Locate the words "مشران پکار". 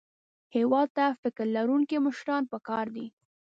2.07-2.85